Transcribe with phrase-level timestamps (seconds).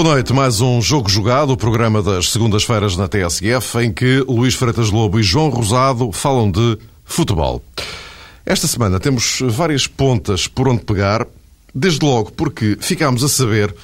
[0.00, 4.54] Boa noite, mais um Jogo Jogado, o programa das segundas-feiras na TSF, em que Luís
[4.54, 7.60] Freitas Lobo e João Rosado falam de futebol.
[8.46, 11.26] Esta semana temos várias pontas por onde pegar,
[11.74, 13.74] desde logo porque ficámos a saber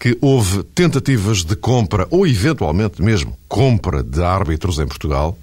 [0.00, 5.36] que houve tentativas de compra, ou eventualmente mesmo compra de árbitros em Portugal.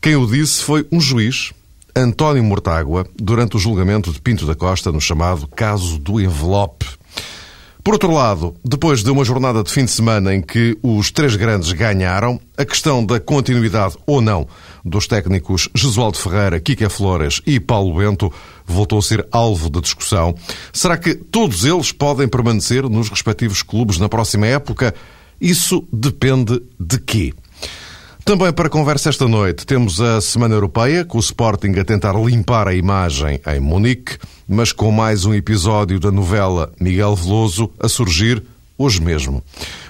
[0.00, 1.52] Quem o disse foi um juiz,
[1.94, 7.03] António Mortágua, durante o julgamento de Pinto da Costa no chamado caso do envelope.
[7.84, 11.36] Por outro lado, depois de uma jornada de fim de semana em que os três
[11.36, 14.48] grandes ganharam, a questão da continuidade ou não
[14.82, 18.32] dos técnicos Jesualdo Ferreira, Kika Flores e Paulo Bento
[18.64, 20.34] voltou a ser alvo de discussão.
[20.72, 24.94] Será que todos eles podem permanecer nos respectivos clubes na próxima época?
[25.38, 27.34] Isso depende de quê?
[28.24, 32.66] Também para conversa esta noite temos a Semana Europeia, com o Sporting a tentar limpar
[32.66, 34.16] a imagem em Munique,
[34.48, 38.42] mas com mais um episódio da novela Miguel Veloso a surgir
[38.78, 39.44] hoje mesmo.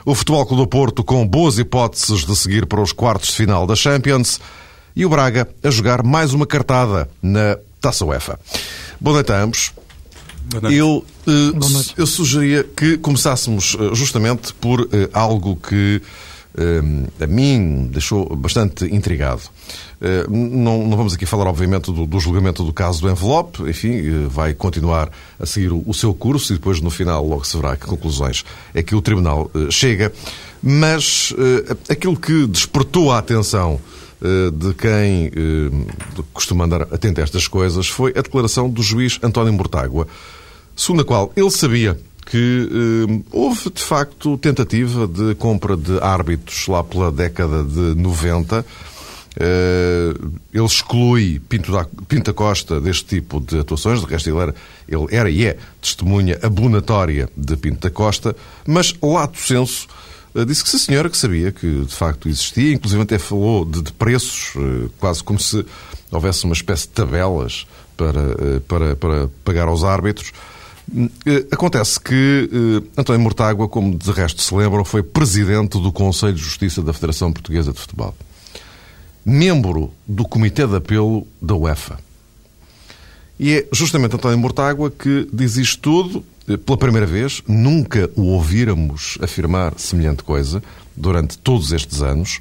[0.05, 3.69] O Futebol Clube do Porto com boas hipóteses de seguir para os quartos de final
[3.69, 4.41] da Champions
[4.97, 8.41] e o Braga a jogar mais uma cartada na Taça UEFA.
[9.01, 9.73] Boa noite a ambos.
[10.73, 16.03] Eu, uh, eu sugeria que começássemos uh, justamente por uh, algo que
[17.21, 19.43] a mim deixou bastante intrigado.
[20.29, 24.55] Não, não, vamos aqui falar, obviamente, do, do, julgamento do caso do envelope, enfim, vai
[24.55, 27.87] continuar a seguir o, o, seu curso e depois, no final, logo se verá que
[27.87, 30.13] conclusões é que o Tribunal chega.
[30.63, 31.35] Mas
[31.89, 33.81] aquilo que despertou a atenção
[34.53, 35.31] de quem
[36.33, 40.07] costuma andar atento a estas coisas foi a declaração do juiz António Mortágua,
[40.77, 46.67] segundo a qual ele sabia que eh, houve de facto tentativa de compra de árbitros
[46.69, 48.65] lá pela década de 90.
[49.37, 50.15] Eh,
[50.53, 54.55] ele exclui Pinto, da, Pinto Costa deste tipo de atuações, de resto ele era,
[54.89, 59.89] ele era e é testemunha abonatória de Pinto da Costa, mas lato senso
[60.37, 63.83] eh, disse que sim senhora, que sabia que de facto existia, inclusive até falou de,
[63.83, 65.65] de preços, eh, quase como se
[66.13, 70.33] houvesse uma espécie de tabelas para, para, para pagar aos árbitros.
[71.25, 76.35] Eh, acontece que uh, António Mortágua, como de resto se lembram, foi presidente do Conselho
[76.35, 78.15] de Justiça da Federação Portuguesa de Futebol.
[79.25, 81.99] Membro do Comitê de Apelo da UEFA.
[83.41, 87.43] E é justamente António Mortágua que diz isto tudo eh, pela primeira vez.
[87.49, 90.63] Nunca o ouvíramos afirmar semelhante coisa
[90.95, 92.39] durante todos estes anos.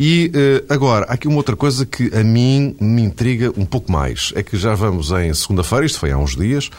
[0.00, 0.30] E
[0.68, 4.32] agora, há aqui uma outra coisa que a mim me intriga um pouco mais.
[4.36, 6.70] É que já vamos em segunda-feira, isto foi há uns dias,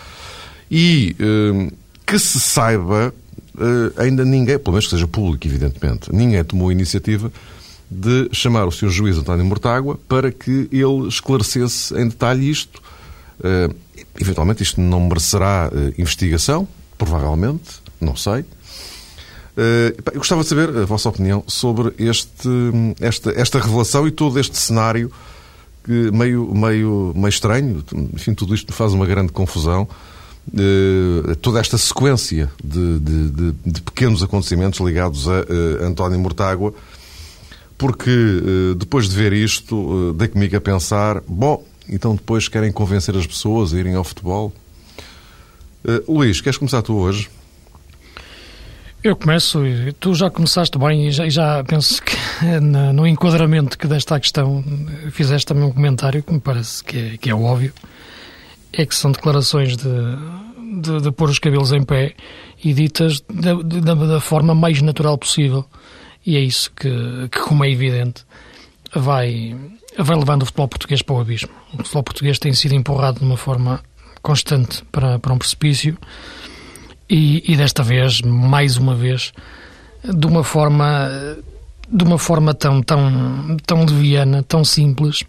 [0.69, 1.72] e uh,
[2.06, 3.13] que se saiba,
[3.56, 7.31] uh, ainda ninguém, pelo menos que seja público, evidentemente, ninguém tomou a iniciativa
[7.90, 8.90] de chamar o Sr.
[8.90, 12.81] Juiz António Mortágua para que ele esclarecesse em detalhe isto.
[13.40, 13.74] Uh,
[14.19, 18.46] eventualmente isto não merecerá investigação, provavelmente, não sei.
[19.56, 22.50] eu gostava de saber a vossa opinião sobre este,
[23.00, 25.12] esta, esta revelação e todo este cenário
[25.84, 27.84] que meio, meio, meio estranho.
[28.13, 29.88] Enfim, tudo isto me faz uma grande confusão.
[30.57, 36.73] Eh, toda esta sequência de, de, de, de, pequenos acontecimentos ligados a uh, António Mortágua,
[37.77, 43.15] porque uh, depois de ver isto, dei comigo a pensar: bom, então depois querem convencer
[43.15, 44.53] as pessoas a irem ao futebol?
[46.07, 47.29] Luís, queres começar tu hoje?
[49.01, 49.59] Eu começo,
[49.97, 52.16] tu já começaste bem e já, já penso que
[52.93, 54.61] no enquadramento que desta questão
[55.11, 57.71] fizeste também um comentário que me parece que é, que é óbvio
[58.74, 59.90] é que são declarações de,
[60.81, 62.16] de, de pôr os cabelos em pé
[62.63, 65.66] e ditas da, da, da, forma mais natural possível.
[66.25, 66.90] E é isso que,
[67.31, 68.24] que, como é evidente,
[68.94, 69.56] vai,
[69.97, 71.50] vai levando o futebol português para o abismo.
[71.74, 73.81] O futebol português tem sido empurrado de uma forma
[74.22, 75.97] constante para, para um precipício
[77.09, 79.34] e, e desta vez, mais uma vez,
[80.03, 81.09] de uma forma
[81.91, 85.23] de uma forma tão, tão, tão leviana, tão simples,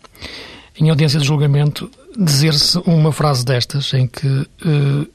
[0.79, 5.09] em audiência de julgamento, dizer-se uma frase destas em que uh,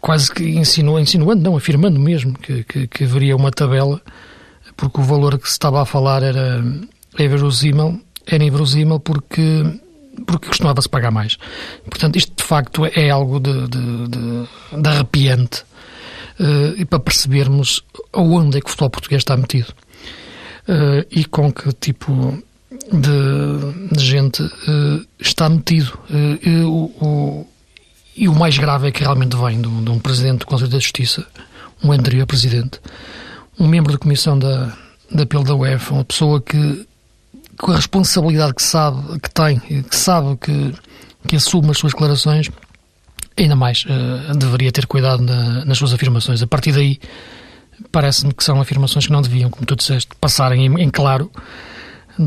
[0.00, 4.00] quase que insinuou, insinuando, não, afirmando mesmo que, que, que, haveria uma tabela,
[4.76, 6.62] porque o valor que se estava a falar era
[7.18, 9.64] inverosímil, era inverosímil porque,
[10.26, 11.38] porque costumava-se pagar mais.
[11.88, 15.62] Portanto, isto de facto é algo de, de, de, de arrepiante
[16.38, 19.72] uh, e para percebermos aonde é que o futebol português está metido.
[20.68, 22.38] Uh, e com que tipo
[22.70, 25.98] de, de gente uh, está metido.
[26.08, 27.46] Uh, e, o, o,
[28.16, 30.70] e o mais grave é que realmente vem de um, de um presidente do Conselho
[30.70, 31.26] da Justiça,
[31.82, 32.80] um anterior presidente,
[33.58, 34.76] um membro da comissão da,
[35.10, 36.86] da apelo da UEFA, uma pessoa que,
[37.58, 40.74] com a responsabilidade que sabe, que tem, que sabe que,
[41.26, 42.50] que assume as suas declarações,
[43.36, 46.42] ainda mais uh, deveria ter cuidado na, nas suas afirmações.
[46.42, 47.00] A partir daí
[47.90, 51.30] parece-me que são afirmações que não deviam, como tu disseste, passarem em, em claro,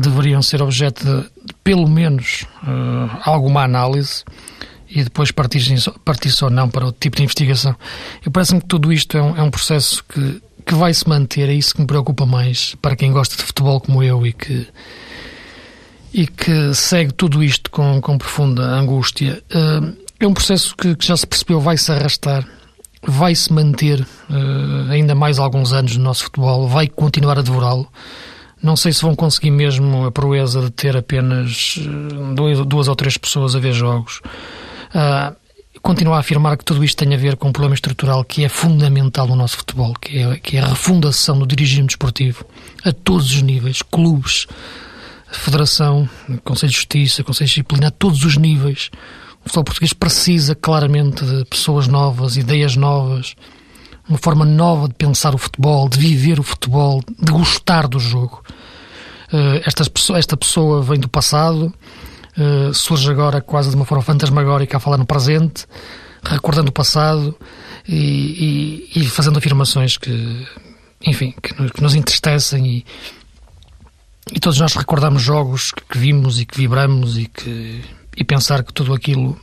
[0.00, 1.28] deveriam ser objeto de,
[1.62, 4.24] pelo menos uh, alguma análise
[4.88, 7.74] e depois partir-se partir ou não para outro tipo de investigação.
[8.24, 11.48] Eu parece-me que tudo isto é um, é um processo que, que vai se manter,
[11.48, 14.66] é isso que me preocupa mais para quem gosta de futebol como eu e que
[16.12, 19.42] e que segue tudo isto com, com profunda angústia.
[19.52, 22.46] Uh, é um processo que, que já se percebeu vai se arrastar
[23.06, 27.88] vai se manter uh, ainda mais alguns anos no nosso futebol, vai continuar a devorá-lo.
[28.64, 31.78] Não sei se vão conseguir mesmo a proeza de ter apenas
[32.34, 34.22] dois, duas ou três pessoas a ver jogos.
[34.94, 35.36] Uh,
[35.82, 38.48] continuo a afirmar que tudo isto tem a ver com um problema estrutural que é
[38.48, 42.44] fundamental no nosso futebol, que é, que é a refundação do dirigimento desportivo
[42.82, 44.46] a todos os níveis, clubes,
[45.30, 46.08] federação,
[46.42, 48.90] Conselho de Justiça, Conselho de Disciplina, a todos os níveis
[49.44, 53.36] o futebol português precisa claramente de pessoas novas, ideias novas,
[54.08, 58.42] uma forma nova de pensar o futebol, de viver o futebol, de gostar do jogo.
[59.32, 61.72] Uh, esta, pessoa, esta pessoa vem do passado,
[62.36, 65.66] uh, surge agora quase de uma forma fantasmagórica a falar no presente,
[66.22, 67.36] recordando o passado
[67.88, 70.46] e, e, e fazendo afirmações que,
[71.06, 72.86] enfim, que nos, que nos entristecem e,
[74.32, 77.82] e todos nós recordamos jogos que, que vimos e que vibramos e que
[78.16, 79.38] e pensar que tudo aquilo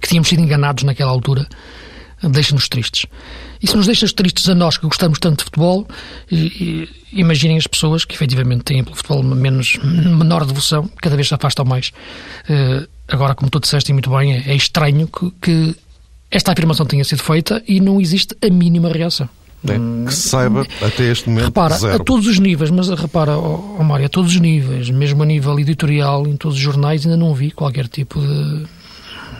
[0.00, 1.48] que tínhamos sido enganados naquela altura
[2.30, 3.06] deixa-nos tristes.
[3.62, 5.86] E se nos deixa tristes a nós que gostamos tanto de futebol,
[6.30, 11.28] e, e, imaginem as pessoas que efetivamente têm pelo futebol menos, menor devoção, cada vez
[11.28, 11.92] se afastam mais.
[12.48, 15.76] Uh, agora, como tu disseste muito bem, é, é estranho que, que
[16.30, 19.28] esta afirmação tenha sido feita e não existe a mínima reação.
[19.68, 21.44] É, que se saiba até este momento.
[21.44, 21.94] Repara, zero.
[21.94, 25.26] a todos os níveis, mas repara, oh, oh Mário, a todos os níveis, mesmo a
[25.26, 28.66] nível editorial, em todos os jornais, ainda não vi qualquer tipo de,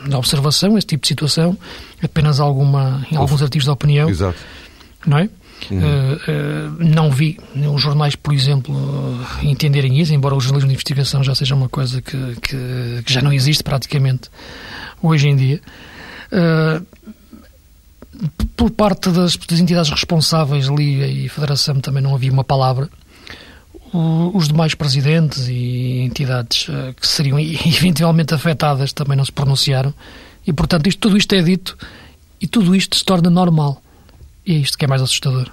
[0.09, 1.59] de observação, esse tipo de situação,
[2.03, 4.09] apenas alguma, em alguns artigos de opinião.
[4.09, 4.39] Exato.
[5.07, 5.29] Não é?
[5.71, 5.79] Uhum.
[5.79, 10.75] Uh, uh, não vi os jornais, por exemplo, uh, entenderem isso, embora o jornalismo de
[10.75, 14.29] investigação já seja uma coisa que, que, que já não existe praticamente
[15.01, 15.61] hoje em dia
[18.57, 22.89] por parte das, das, entidades responsáveis, Liga e Federação, também não havia uma palavra.
[23.93, 26.67] O, os demais presidentes e entidades
[26.99, 29.93] que seriam eventualmente afetadas também não se pronunciaram.
[30.47, 31.77] E, portanto, isto, tudo isto é dito
[32.41, 33.83] e tudo isto se torna normal.
[34.45, 35.51] E é isto que é mais assustador.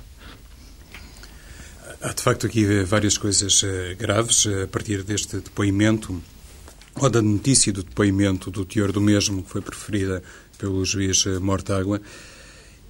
[2.01, 6.21] Há, de facto, aqui várias coisas uh, graves uh, a partir deste depoimento
[6.95, 10.23] ou da notícia do depoimento do teor do mesmo que foi preferida
[10.57, 12.01] pelo juiz Mortágua.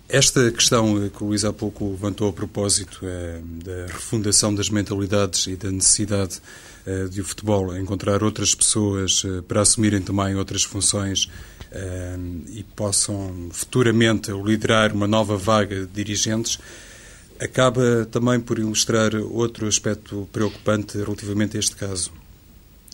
[0.08, 3.02] Esta questão que o Luís há pouco levantou a propósito
[3.64, 6.42] da refundação das mentalidades e da necessidade
[7.12, 11.30] de o futebol encontrar outras pessoas para assumirem também outras funções
[12.50, 16.60] e possam futuramente liderar uma nova vaga de dirigentes,
[17.40, 22.12] acaba também por ilustrar outro aspecto preocupante relativamente a este caso.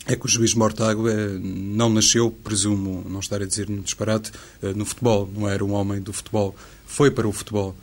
[0.06, 4.30] É que o juiz Mortágua não nasceu, presumo não estar a dizer um disparate,
[4.74, 6.54] no futebol, não era um homem do futebol
[6.86, 7.76] foi para o futebol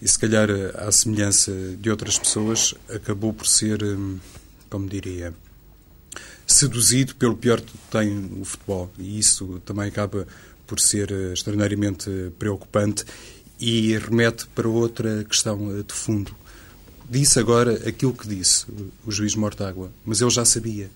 [0.00, 3.80] e, se calhar, à semelhança de outras pessoas, acabou por ser,
[4.70, 5.34] como diria,
[6.46, 8.90] seduzido pelo pior que tem o futebol.
[8.98, 10.26] E isso também acaba
[10.66, 13.04] por ser eh, extraordinariamente preocupante
[13.58, 16.34] e remete para outra questão eh, de fundo.
[17.08, 18.66] Disse agora aquilo que disse
[19.06, 20.90] o juiz Mortágua, mas ele já sabia.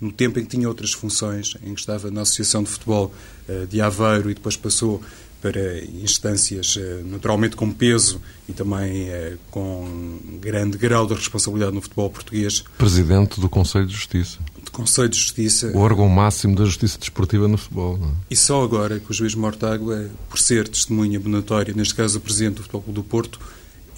[0.00, 3.12] No tempo em que tinha outras funções, em que estava na Associação de Futebol
[3.48, 5.02] eh, de Aveiro e depois passou
[5.40, 11.80] para instâncias eh, naturalmente com peso e também eh, com grande grau de responsabilidade no
[11.80, 12.64] futebol português.
[12.76, 14.38] Presidente do Conselho de Justiça.
[14.68, 15.68] Do Conselho de Justiça.
[15.74, 17.98] O órgão máximo da justiça desportiva no futebol.
[18.02, 18.08] É?
[18.30, 22.56] E só agora que o juiz Mortágua, por ser testemunha abonatória, neste caso o Presidente
[22.56, 23.40] do Futebol do Porto,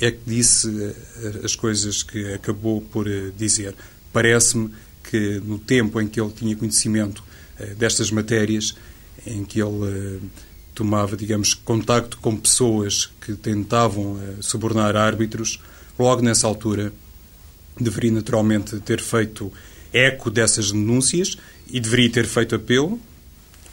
[0.01, 3.75] é que disse eh, as coisas que acabou por dizer.
[4.13, 4.71] Parece-me
[5.03, 7.23] que no tempo em que ele tinha conhecimento
[7.77, 8.75] destas matérias,
[9.27, 10.21] em que ele
[10.75, 15.61] tomava, digamos, contacto com pessoas que tentavam subornar árbitros,
[15.99, 16.93] logo nessa altura
[17.79, 19.53] deveria naturalmente ter feito
[19.93, 21.37] eco dessas denúncias
[21.69, 23.01] e deveria ter feito apelo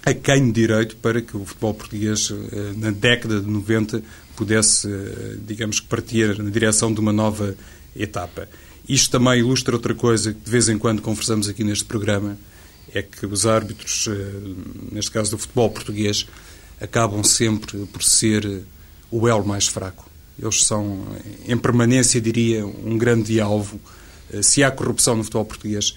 [0.05, 4.01] a quem de direito para que o futebol português, eh, na década de 90,
[4.37, 7.55] pudesse, eh, digamos, partir na direção de uma nova
[7.95, 8.47] etapa.
[8.87, 12.37] Isto também ilustra outra coisa que de vez em quando conversamos aqui neste programa,
[12.93, 14.07] é que os árbitros,
[14.93, 16.25] neste caso do futebol português,
[16.79, 18.63] acabam sempre por ser
[19.11, 20.09] o elo mais fraco.
[20.39, 21.05] Eles são,
[21.47, 23.79] em permanência, diria, um grande alvo.
[24.31, 25.95] Eh, se há corrupção no futebol português,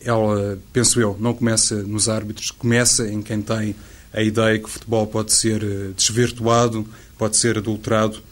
[0.00, 3.74] ela, penso eu, não começa nos árbitros, começa em quem tem
[4.12, 8.22] a ideia que o futebol pode ser eh, desvirtuado, pode ser adulterado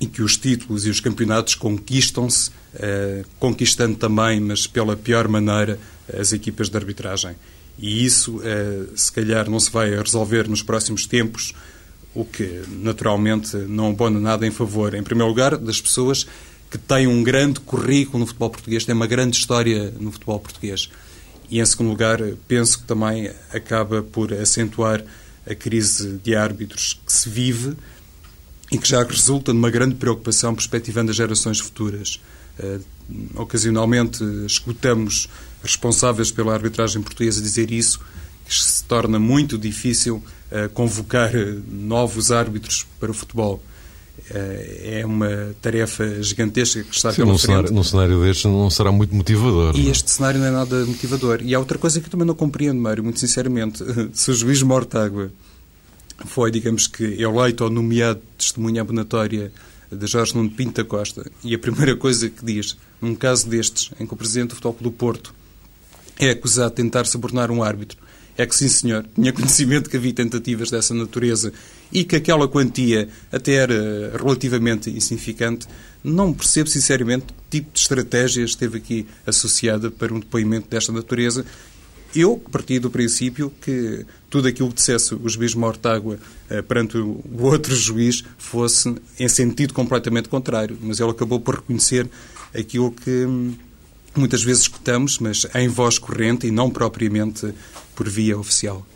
[0.00, 5.78] e que os títulos e os campeonatos conquistam-se, uh, conquistando também, mas pela pior maneira,
[6.12, 7.36] as equipas de arbitragem.
[7.78, 8.40] E isso,
[8.96, 11.54] se calhar, não se vai resolver nos próximos tempos,
[12.14, 16.26] o que, naturalmente, não abona nada em favor, em primeiro lugar, das pessoas
[16.72, 20.90] que têm um grande currículo no futebol português, têm uma grande história no futebol português.
[21.50, 25.04] E, em segundo lugar, penso que também acaba por acentuar
[25.46, 27.76] a crise de árbitros que se vive
[28.70, 32.18] e que já resulta numa grande preocupação perspectivando as gerações futuras.
[32.58, 32.80] Uh,
[33.34, 35.28] ocasionalmente escutamos
[35.62, 38.00] responsáveis pela arbitragem portuguesa dizer isso,
[38.46, 41.32] que se torna muito difícil uh, convocar
[41.70, 43.62] novos árbitros para o futebol.
[44.30, 47.46] Uh, é uma tarefa gigantesca que está Sim, pela num frente.
[47.46, 49.74] Cenário, num cenário deste não será muito motivador.
[49.74, 49.88] E não?
[49.88, 49.90] É?
[49.90, 51.40] este cenário não é nada motivador.
[51.42, 53.82] E há outra coisa que eu também não compreendo, Mário, muito sinceramente.
[54.12, 55.32] Se o juiz Mortágua
[56.26, 59.52] foi, digamos que, eleito ou nomeado testemunha abonatória
[59.90, 61.30] de Jorge Nuno Pinto da Costa.
[61.44, 64.76] E a primeira coisa que diz, num caso destes, em que o Presidente do Futebol
[64.80, 65.34] do Porto
[66.18, 67.98] é acusado de tentar subornar um árbitro,
[68.36, 71.52] é que, sim, senhor, tinha conhecimento que havia tentativas dessa natureza
[71.92, 75.66] e que aquela quantia até era relativamente insignificante,
[76.02, 81.44] não percebo, sinceramente, que tipo de estratégia esteve aqui associada para um depoimento desta natureza
[82.14, 86.18] eu parti do princípio que tudo aquilo que dissesse o juiz Mortágua
[86.50, 92.08] eh, perante o outro juiz fosse em sentido completamente contrário, mas ele acabou por reconhecer
[92.54, 93.54] aquilo que hum,
[94.14, 97.52] muitas vezes escutamos, mas em voz corrente e não propriamente
[97.94, 98.86] por via oficial.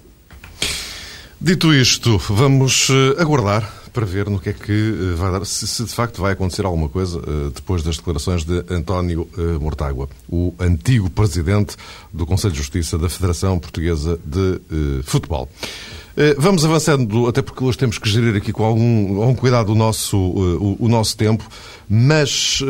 [1.39, 5.67] Dito isto, vamos eh, aguardar para ver no que é que eh, vai dar, se,
[5.67, 10.07] se de facto vai acontecer alguma coisa uh, depois das declarações de António uh, Mortágua,
[10.29, 11.77] o antigo presidente
[12.13, 14.61] do Conselho de Justiça da Federação Portuguesa de
[15.03, 15.49] Futebol.
[16.39, 20.17] Vamos avançando, até porque hoje temos que gerir aqui com algum, algum cuidado o nosso,
[20.17, 21.47] o, o nosso tempo,
[21.87, 22.61] mas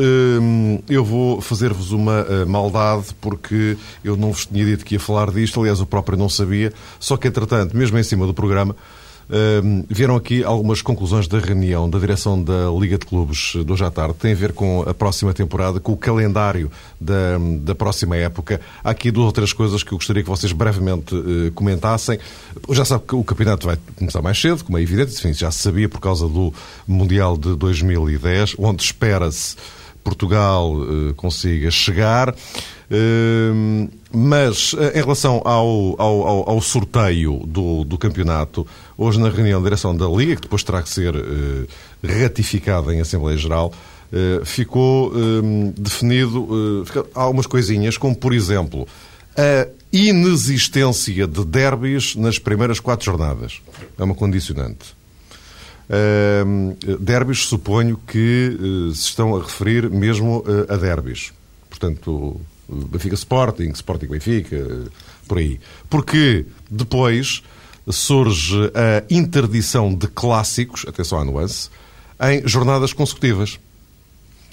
[0.89, 5.61] eu vou fazer-vos uma maldade porque eu não vos tinha dito que ia falar disto,
[5.61, 8.75] aliás, o próprio não sabia, só que, entretanto, mesmo em cima do programa,
[9.89, 13.91] Vieram aqui algumas conclusões da reunião da direção da Liga de Clubes de hoje à
[13.91, 14.15] tarde.
[14.15, 18.61] Tem a ver com a próxima temporada, com o calendário da, da próxima época.
[18.85, 22.19] Há aqui duas ou três coisas que eu gostaria que vocês brevemente uh, comentassem.
[22.71, 25.59] Já sabe que o campeonato vai começar mais cedo, como é evidente, enfim, já se
[25.59, 26.53] sabia por causa do
[26.87, 29.57] Mundial de 2010, onde espera-se
[30.07, 32.31] Portugal uh, consiga chegar.
[32.31, 38.65] Uh, mas em relação ao, ao, ao sorteio do, do, campeonato,
[38.97, 41.67] hoje na reunião da direção da Liga, que depois terá que ser uh,
[42.07, 43.73] ratificada em Assembleia Geral,
[44.45, 45.13] ficou
[45.77, 48.87] definido algumas coisinhas, como por exemplo
[49.37, 53.61] a inexistência de derbys nas primeiras quatro jornadas.
[53.99, 54.96] É uma condicionante.
[55.89, 61.33] Uh, derbys, suponho que uh, se estão a referir mesmo uh, a derbys.
[61.71, 64.91] Portanto, Benfica Sporting, Sporting Benfica,
[65.29, 65.61] por aí.
[65.89, 67.43] Porque depois
[67.89, 71.71] surge a interdição de clássicos, atenção à nuance,
[72.21, 73.61] em jornadas consecutivas.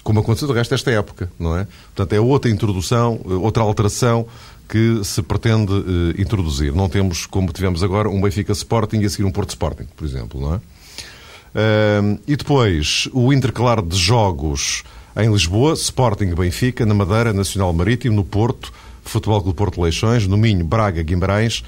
[0.03, 1.65] Como aconteceu de resto esta época, não é?
[1.95, 4.27] Portanto, é outra introdução, outra alteração
[4.67, 5.71] que se pretende
[6.17, 6.73] introduzir.
[6.73, 10.05] Não temos, como tivemos agora, um Benfica Sporting e a seguir um Porto Sporting, por
[10.05, 10.61] exemplo, não é?
[12.27, 14.83] E depois o intercalar de jogos
[15.15, 20.37] em Lisboa, Sporting Benfica, na Madeira, Nacional Marítimo, no Porto, Futebol Clube Porto Leixões, no
[20.37, 21.63] Minho, Braga, Guimarães.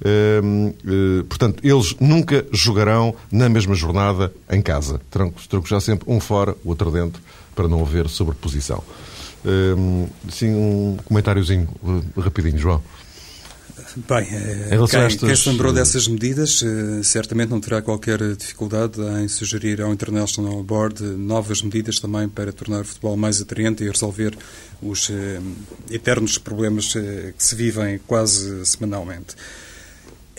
[0.00, 5.00] Uh, portanto, eles nunca jogarão na mesma jornada em casa.
[5.10, 7.22] Terão, que já sempre um fora, o outro dentro,
[7.54, 8.82] para não haver sobreposição.
[9.44, 12.82] Uh, sim, um comentáriozinho uh, rapidinho, João.
[13.96, 15.16] Bem, eh, quem, estas...
[15.16, 20.62] quem se lembrou dessas medidas eh, certamente não terá qualquer dificuldade em sugerir ao International
[20.62, 24.36] Board novas medidas também para tornar o futebol mais atraente e resolver
[24.80, 25.40] os eh,
[25.90, 29.34] eternos problemas que se vivem quase semanalmente.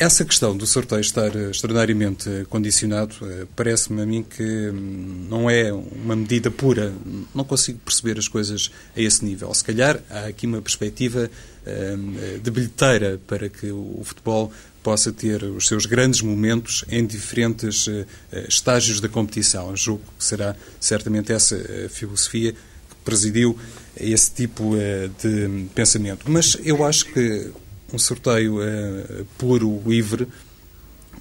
[0.01, 3.13] Essa questão do sorteio estar extraordinariamente condicionado
[3.55, 6.91] parece-me a mim que hum, não é uma medida pura.
[7.35, 9.53] Não consigo perceber as coisas a esse nível.
[9.53, 11.29] Se calhar há aqui uma perspectiva
[11.67, 17.87] hum, de bilheteira para que o futebol possa ter os seus grandes momentos em diferentes
[17.87, 18.07] eh,
[18.49, 19.75] estágios da competição.
[19.75, 21.55] Julgo que será certamente essa
[21.89, 23.55] filosofia que presidiu
[23.95, 26.25] esse tipo eh, de pensamento.
[26.27, 27.51] Mas eu acho que
[27.93, 30.27] um sorteio uh, puro, livre,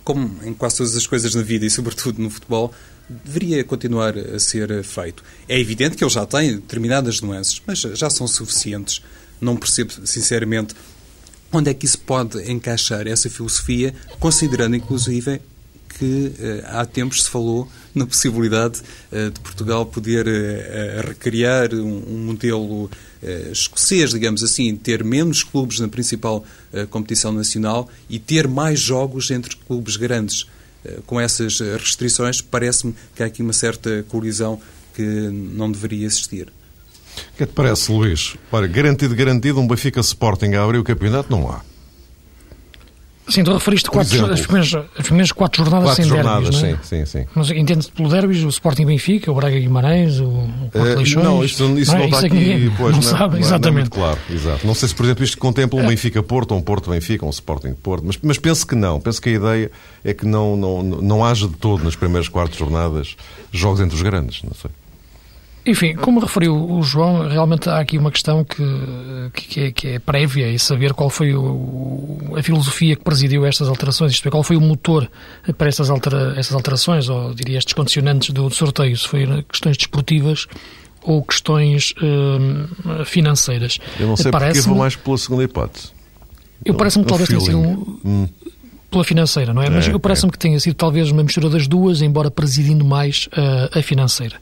[0.05, 2.73] como em quase todas as coisas na vida e sobretudo no futebol,
[3.09, 5.23] deveria continuar a ser feito.
[5.49, 9.03] É evidente que ele já tem determinadas nuances, mas já são suficientes.
[9.41, 10.75] Não percebo, sinceramente,
[11.53, 15.41] onde é que isso pode encaixar essa filosofia, considerando inclusive
[15.99, 16.33] que
[16.67, 18.81] há tempos se falou na possibilidade
[19.11, 20.27] de Portugal poder
[21.07, 22.91] recriar um modelo
[23.53, 26.45] escocês, digamos assim, ter menos clubes na principal
[26.89, 30.47] competição nacional e ter mais jogos entre clubes grandes.
[31.05, 34.59] Com essas restrições, parece-me que há aqui uma certa colisão
[34.95, 36.49] que não deveria existir.
[36.49, 38.37] O que é que te parece, Luís?
[38.51, 41.61] Olha, garantido, garantido, um Benfica Sporting a abrir o campeonato não há.
[43.31, 47.05] Sim, tu referiste quatro, as, primeiras, as primeiras quatro jornadas quatro sem jornadas, derbys, sim,
[47.05, 47.27] sim, sim.
[47.35, 51.25] Mas entende-se pelo derbys o Sporting Benfica, o Braga Guimarães, o, o Porto Uh, Leixões...
[51.25, 52.05] não, isso, isso não, é?
[52.07, 53.91] está Isso é aqui, ninguém pois, não, não, sabe, não é- não é exatamente.
[53.91, 54.67] claro, exato.
[54.67, 58.19] Não sei se, por exemplo, isto contempla um Benfica-Porto, ou um Porto-Benfica, um Sporting-Porto, mas,
[58.23, 59.01] mas penso que não.
[59.01, 59.71] Penso que a ideia
[60.05, 63.17] é que não, não, não haja de todo nas primeiras quatro jornadas
[63.53, 64.71] jogos entre os grandes, não sei.
[65.67, 68.63] Enfim, como referiu o João, realmente há aqui uma questão que,
[69.35, 73.69] que, é, que é prévia e saber qual foi o, a filosofia que presidiu estas
[73.69, 75.11] alterações, isto é, qual foi o motor
[75.59, 80.47] para estas, altera, estas alterações, ou diria estes condicionantes do sorteio, se foi questões desportivas
[81.03, 82.67] ou questões hum,
[83.05, 83.79] financeiras.
[83.99, 85.89] Eu não sei porque Parece-me- vou mais pela segunda hipótese.
[86.65, 88.29] Eu parece-me O que talvez tenha sido um,
[88.91, 89.71] pela financeira, não é?
[89.71, 93.29] Mas É, eu parece-me que tenha sido talvez uma mistura das duas, embora presidindo mais
[93.29, 94.37] uh, a financeira.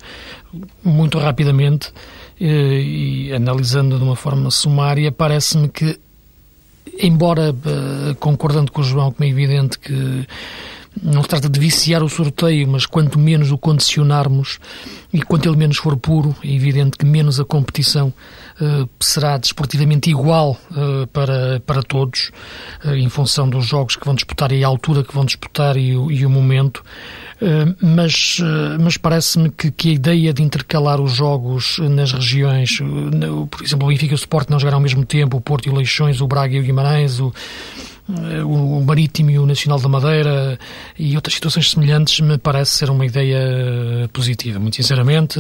[0.83, 1.89] Muito rapidamente
[2.41, 5.99] uh, e analisando de uma forma sumária, parece-me que,
[7.01, 10.27] embora uh, concordando com o João, como é evidente que
[11.03, 14.59] não se trata de viciar o sorteio, mas quanto menos o condicionarmos
[15.13, 18.13] e quanto ele menos for puro, é evidente que menos a competição
[19.01, 22.31] será desportivamente igual eh, para, para todos,
[22.85, 25.97] eh, em função dos jogos que vão disputar e a altura que vão disputar e
[25.97, 26.83] o, e o momento.
[27.41, 32.79] Eh, mas eh, mas parece-me que, que a ideia de intercalar os jogos nas regiões,
[32.81, 35.67] eh, por exemplo, o Benfica e o Sport não jogaram ao mesmo tempo, o Porto
[35.67, 37.98] e o Leixões, o Braga e o Guimarães, o, eh,
[38.45, 40.59] o Marítimo e o Nacional da Madeira
[40.99, 44.59] e outras situações semelhantes me parece ser uma ideia eh, positiva.
[44.59, 45.39] Muito sinceramente,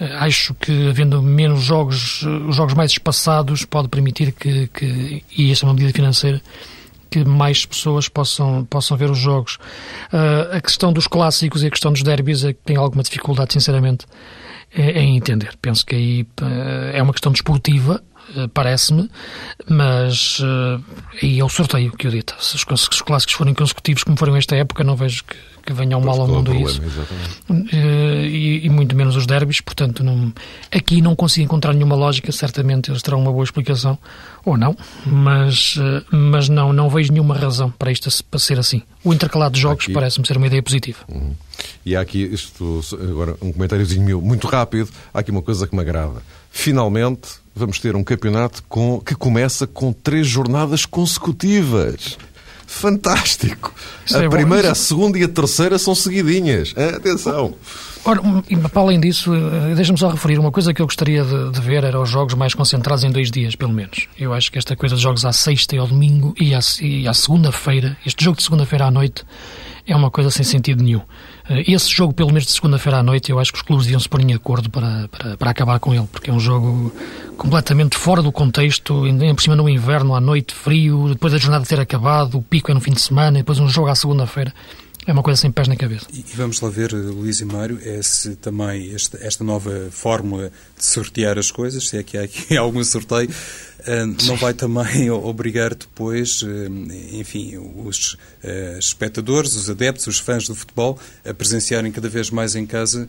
[0.00, 5.24] eh, acho que havendo menos jogos, eh, os jogos mais espaçados pode permitir que, que
[5.36, 6.40] e esta é uma medida financeira,
[7.10, 9.58] que mais pessoas possam, possam ver os jogos.
[10.12, 13.52] Ah, a questão dos clássicos e a questão dos derbys é que tem alguma dificuldade,
[13.52, 14.06] sinceramente,
[14.74, 15.56] eh, em entender.
[15.62, 18.17] Penso que aí eh, é uma questão desportiva, eh,
[18.52, 19.10] parece-me,
[19.68, 20.80] mas eh,
[21.22, 22.34] aí é o sorteio que eu dito.
[22.40, 25.36] Se os, se os clássicos forem consecutivos, como foram esta época, não vejo que,
[25.66, 26.82] que venha um mal ao o mundo problema, isso.
[27.72, 30.32] Eh, e, e muito menos os derbys, portanto, não,
[30.70, 33.98] aqui não consigo encontrar nenhuma lógica, certamente eles terão uma boa explicação,
[34.44, 38.82] ou não, mas, eh, mas não, não vejo nenhuma razão para isto para ser assim.
[39.04, 40.98] O intercalado de jogos parece-me ser uma ideia positiva.
[41.84, 45.74] E há aqui, isto, agora um comentáriozinho meu, muito rápido, há aqui uma coisa que
[45.74, 46.22] me agrada.
[46.50, 52.16] Finalmente vamos ter um campeonato com, que começa com três jornadas consecutivas.
[52.66, 53.74] Fantástico!
[54.06, 54.30] Isso a é bom.
[54.36, 56.74] primeira, a Isso- segunda e a terceira são seguidinhas.
[56.96, 57.54] Atenção!
[58.04, 58.20] Ora,
[58.70, 61.82] para além disso, eh, deixa-me só referir, uma coisa que eu gostaria de, de ver
[61.84, 64.06] era os jogos mais concentrados em dois dias, pelo menos.
[64.18, 67.08] Eu acho que esta coisa de jogos à sexta e ao domingo e à, e
[67.08, 69.24] à segunda-feira, este jogo de segunda-feira à noite,
[69.86, 71.00] é uma coisa sem sentido nenhum.
[71.48, 74.00] Eh, Esse jogo, pelo menos de segunda-feira à noite, eu acho que os clubes deviam
[74.00, 76.92] se pôr em acordo para, para, para acabar com ele, porque é um jogo
[77.36, 81.64] completamente fora do contexto, ainda por cima no inverno, à noite, frio, depois da jornada
[81.64, 84.52] ter acabado, o pico é no fim de semana, depois um jogo à segunda-feira.
[85.08, 86.06] É uma coisa sem pés na cabeça.
[86.12, 90.52] E vamos lá ver, eh, Luís e Mário, é se também esta, esta nova fórmula
[90.76, 93.30] de sortear as coisas, se é que há aqui algum sorteio,
[93.86, 98.18] eh, não vai também obrigar depois, eh, enfim, os
[98.78, 103.08] espectadores, os adeptos, os fãs do futebol, a presenciarem cada vez mais em casa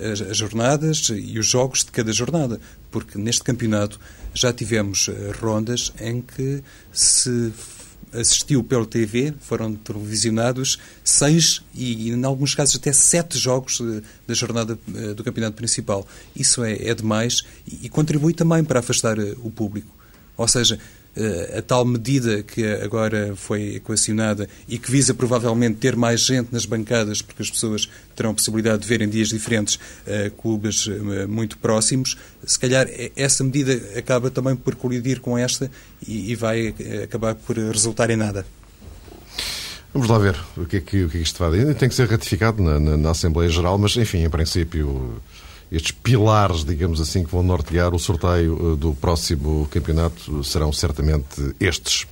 [0.00, 2.60] as, as jornadas e os jogos de cada jornada.
[2.90, 4.00] Porque neste campeonato
[4.34, 5.08] já tivemos
[5.40, 6.60] rondas em que
[6.92, 7.52] se
[8.20, 14.34] assistiu pela TV, foram televisionados seis e, em alguns casos, até sete jogos eh, da
[14.34, 16.06] jornada eh, do campeonato principal.
[16.34, 19.94] Isso é, é demais e, e contribui também para afastar eh, o público.
[20.36, 20.78] Ou seja,
[21.56, 26.66] a tal medida que agora foi equacionada e que visa provavelmente ter mais gente nas
[26.66, 31.26] bancadas, porque as pessoas terão a possibilidade de ver em dias diferentes eh, clubes eh,
[31.26, 35.70] muito próximos, se calhar eh, essa medida acaba também por colidir com esta
[36.06, 38.46] e, vai eh, acabar por resultar em nada.
[39.92, 41.74] Vamos lá ver o que é que, o que, é que isto vai dar.
[41.74, 45.20] Tem que ser ratificado na, na, na Assembleia Geral, mas, enfim, em princípio,
[45.70, 51.54] estes pilares, digamos assim, que vão nortear o sorteio eh, do próximo campeonato serão certamente
[51.58, 52.06] estes.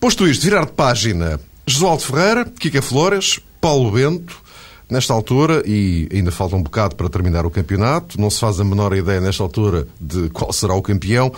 [0.00, 4.42] Posto isto, virar de página, Josualdo Ferreira, Kika Flores, Paulo Bento,
[4.90, 8.64] nesta altura, e ainda falta um bocado para terminar o campeonato, não se faz a
[8.64, 11.32] menor ideia nesta altura de qual será o campeão,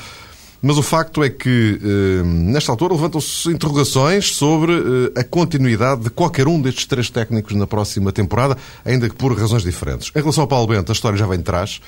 [0.67, 6.11] Mas o facto é que, eh, nesta altura, levantam-se interrogações sobre eh, a continuidade de
[6.11, 10.11] qualquer um destes três técnicos na próxima temporada, ainda que por razões diferentes.
[10.13, 11.81] Em relação ao Paulo Bento, a história já vem de trás,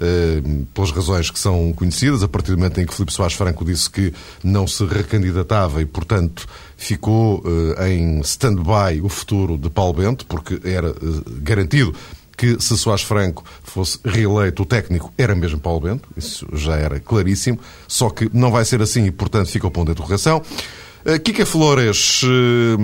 [0.00, 0.40] eh,
[0.72, 3.90] pelas razões que são conhecidas, a partir do momento em que Filipe Soares Franco disse
[3.90, 7.44] que não se recandidatava e, portanto, ficou
[7.86, 10.94] em stand-by o futuro de Paulo Bento, porque era
[11.42, 11.94] garantido
[12.42, 16.98] que se Soares Franco fosse reeleito, o técnico era mesmo Paulo Bento, isso já era
[16.98, 20.42] claríssimo, só que não vai ser assim e, portanto, fica o ponto de interrogação.
[21.04, 22.76] Eh, Kika Flores, eh,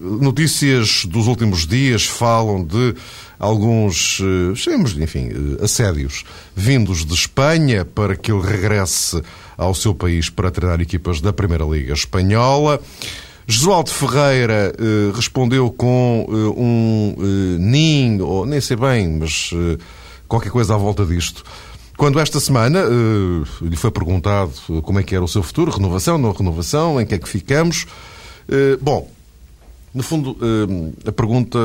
[0.00, 2.94] notícias dos últimos dias falam de
[3.38, 5.28] alguns, eh, chamemos enfim,
[5.62, 6.24] assédios
[6.56, 9.22] vindos de Espanha para que ele regresse
[9.58, 12.80] ao seu país para treinar equipas da Primeira Liga Espanhola.
[13.46, 19.50] Josualdo Ferreira eh, respondeu com eh, um eh, nin, ou nem sei bem, mas
[20.28, 21.44] qualquer coisa à volta disto.
[21.96, 22.82] Quando esta semana
[23.60, 24.52] lhe foi perguntado
[24.82, 27.86] como é que era o seu futuro, renovação, não renovação, em que é que ficamos.
[28.80, 29.08] Bom,
[29.94, 30.36] no fundo,
[31.06, 31.58] a pergunta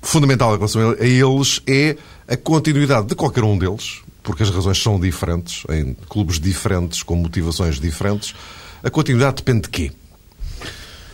[0.00, 1.96] fundamental em relação a eles é
[2.26, 7.14] a continuidade de qualquer um deles, porque as razões são diferentes, em clubes diferentes, com
[7.14, 8.34] motivações diferentes.
[8.82, 9.92] A continuidade depende de quê?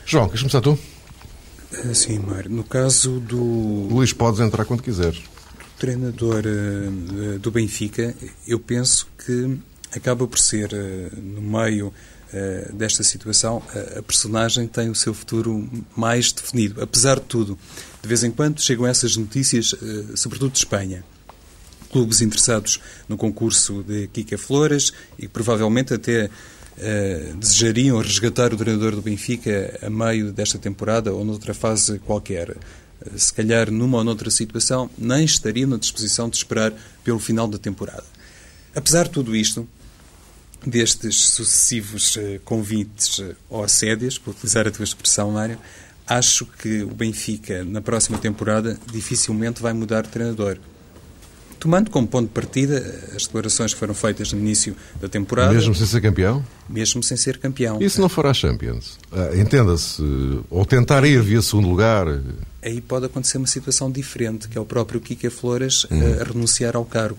[0.08, 0.78] João, queres começar tu?
[1.70, 2.50] Eh, sim, Mário.
[2.50, 3.36] No caso do.
[3.90, 5.20] Luís, podes entrar quando quiseres.
[5.78, 8.14] treinador uh, do Benfica,
[8.46, 9.58] eu penso que
[9.94, 13.62] acaba por ser, uh, no meio uh, desta situação,
[13.98, 16.82] a personagem tem o seu futuro mais definido.
[16.82, 17.58] Apesar de tudo,
[18.00, 19.74] de vez em quando chegam essas notícias,
[20.14, 21.04] sobretudo de Espanha
[21.90, 26.30] clubes interessados no concurso de Kika Flores e provavelmente até
[26.78, 32.50] uh, desejariam resgatar o treinador do Benfica a meio desta temporada ou noutra fase qualquer.
[32.50, 36.72] Uh, se calhar, numa ou noutra situação, nem estariam na disposição de esperar
[37.04, 38.04] pelo final da temporada.
[38.74, 39.68] Apesar de tudo isto,
[40.66, 45.58] destes sucessivos uh, convites ou assédios, por utilizar a tua expressão, Mário,
[46.06, 50.58] acho que o Benfica, na próxima temporada, dificilmente vai mudar de treinador
[51.58, 52.78] tomando como ponto de partida
[53.14, 55.52] as declarações que foram feitas no início da temporada.
[55.52, 56.44] Mesmo sem ser campeão?
[56.68, 57.78] Mesmo sem ser campeão.
[57.80, 58.98] E se não for à Champions?
[59.12, 60.02] Ah, Entenda-se,
[60.50, 62.06] ou tentar ir via segundo lugar?
[62.62, 66.18] Aí pode acontecer uma situação diferente, que é o próprio Kika Flores uhum.
[66.18, 67.18] a, a renunciar ao cargo.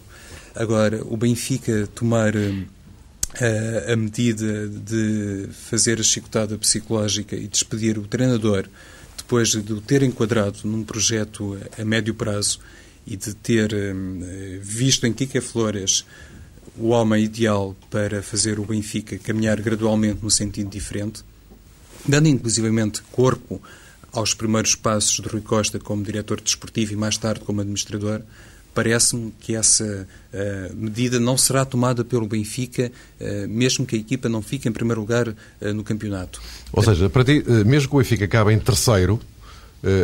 [0.56, 2.52] Agora, o Benfica tomar a,
[3.40, 8.66] eh, a medida de fazer a chicotada psicológica e despedir o treinador
[9.18, 12.60] depois de o ter enquadrado num projeto a médio prazo
[13.10, 14.22] e de ter hum,
[14.62, 16.06] visto em Kika Flores
[16.78, 21.24] o homem ideal para fazer o Benfica caminhar gradualmente no sentido diferente,
[22.08, 23.62] dando inclusivamente corpo
[24.14, 28.22] aos primeiros passos de Rui Costa como diretor desportivo e mais tarde como administrador,
[28.74, 34.30] parece-me que essa uh, medida não será tomada pelo Benfica, uh, mesmo que a equipa
[34.30, 35.36] não fique em primeiro lugar uh,
[35.74, 36.42] no campeonato.
[36.72, 39.39] Ou seja, para ti, mesmo que o Benfica acabe em terceiro, eh,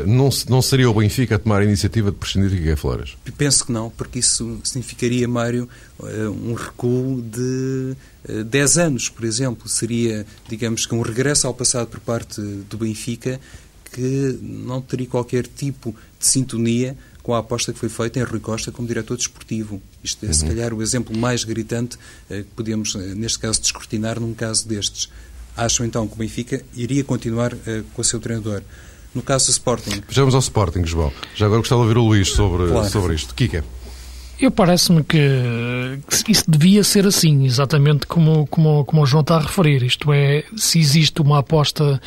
[0.06, 3.18] não, não seria o Benfica a tomar a iniciativa de prescindir de Guilherme Flores?
[3.38, 5.68] Penso que não, porque isso significaria, Mário,
[6.04, 7.96] eh, um recuo de
[8.46, 9.68] 10 eh, anos, por exemplo.
[9.68, 13.40] Seria, digamos que, um regresso ao passado por parte do Benfica
[13.92, 18.40] que não teria qualquer tipo de sintonia com a aposta que foi feita em Rui
[18.40, 19.82] Costa como diretor desportivo.
[20.04, 20.34] Isto é, uhum.
[20.34, 25.10] se calhar, o exemplo mais gritante que podemos, neste caso, descortinar num caso destes.
[25.58, 27.54] Acham, então, que o Benfica iria continuar
[27.94, 28.62] com o seu treinador
[29.16, 30.04] no caso do Sporting.
[30.08, 31.12] Vejamos ao Sporting, João.
[31.34, 32.90] Já agora gostava de ouvir o Luís sobre, claro.
[32.90, 33.34] sobre isto.
[33.34, 33.64] Kika.
[34.38, 35.18] Eu parece-me que,
[36.26, 39.82] que, isso devia ser assim, exatamente como, como, como o João está a referir.
[39.82, 42.02] Isto é, se existe uma aposta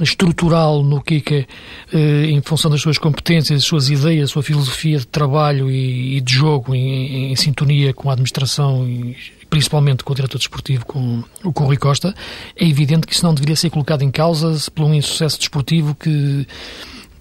[0.00, 1.46] estrutural no Kika
[1.92, 6.20] eh, em função das suas competências, das suas ideias, sua filosofia de trabalho e, e
[6.22, 9.14] de jogo em, em, sintonia com a administração e
[9.54, 12.12] principalmente com o diretor desportivo, com o Rui Costa,
[12.56, 16.44] é evidente que isso não deveria ser colocado em causa por um insucesso desportivo que,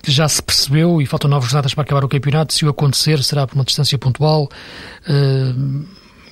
[0.02, 2.52] que já se percebeu e faltam nove jornadas para acabar o campeonato.
[2.52, 4.50] Se o acontecer, será por uma distância pontual.
[5.08, 5.86] Uh,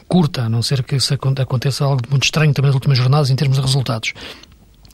[0.07, 0.97] curta, a não ser que
[1.39, 4.15] aconteça algo muito estranho também nas últimas jornadas em termos de resultados.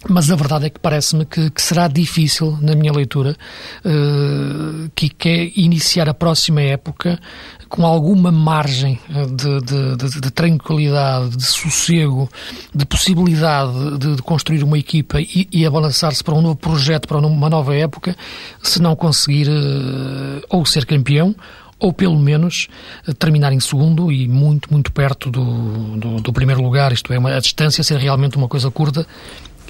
[0.08, 3.36] Mas a verdade é que parece-me que, que, será difícil, na minha leitura,
[3.84, 7.20] uh, que quer iniciar a próxima época
[7.68, 12.30] com alguma margem eh, de, de, de, de tranquilidade, de sossego,
[12.74, 17.18] de possibilidade de, de construir uma equipa e, e abalançar-se para um novo projeto, para
[17.18, 18.16] uma nova época,
[18.64, 21.36] se não conseguir uh, ou ser campeão
[21.80, 22.68] ou pelo menos
[23.20, 27.36] terminar em segundo e muito, muito perto do, do, do primeiro lugar, isto é, uma,
[27.36, 29.06] a distância ser realmente uma coisa curta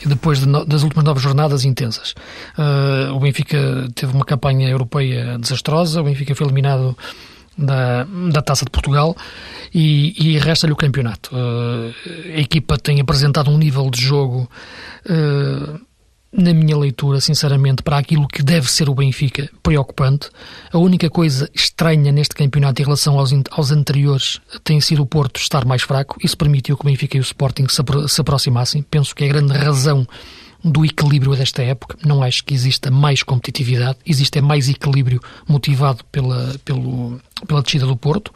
[0.06, 2.14] depois de no, das últimas nove jornadas intensas.
[2.58, 6.98] Uh, o Benfica teve uma campanha europeia desastrosa, o Benfica foi eliminado
[7.58, 9.16] da, da Taça de Portugal
[9.74, 11.36] e, e resta-lhe o campeonato.
[11.36, 11.94] Uh,
[12.36, 14.50] a equipa tem apresentado um nível de jogo,
[15.06, 15.80] uh,
[16.38, 20.30] na minha leitura, sinceramente, para aquilo que deve ser o Benfica, preocupante.
[20.72, 25.38] A única coisa estranha neste campeonato em relação aos, aos anteriores tem sido o Porto
[25.38, 26.18] estar mais fraco.
[26.24, 28.84] Isso permitiu que o Benfica e o Sporting se, se aproximassem.
[28.84, 30.08] Penso que é a grande razão
[30.64, 31.98] do equilíbrio desta época.
[32.06, 37.86] Não acho que exista mais competitividade, existe é mais equilíbrio motivado pela, pelo, pela descida
[37.86, 38.32] do Porto.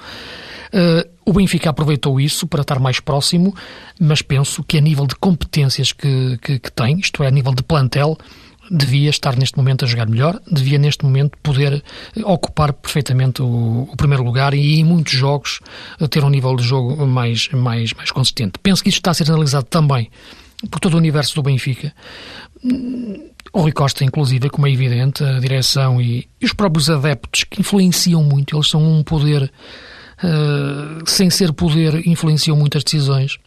[0.74, 3.54] Uh, o Benfica aproveitou isso para estar mais próximo,
[4.00, 7.54] mas penso que a nível de competências que, que, que tem, isto é, a nível
[7.54, 8.18] de plantel,
[8.72, 11.84] devia estar neste momento a jogar melhor, devia neste momento poder
[12.24, 15.60] ocupar perfeitamente o, o, primeiro lugar e em muitos jogos
[16.10, 18.54] ter um nível de jogo mais, mais, mais consistente.
[18.64, 20.10] Penso que isto está a ser analisado também
[20.70, 21.94] por todo o universo do Benfica.
[23.54, 27.60] O Rui Costa, inclusive, como é evidente, a direção e, e os próprios adeptos que
[27.60, 29.52] influenciam muito, eles são um poder,
[30.24, 33.38] uh, sem ser poder, influenciam muitas decisões.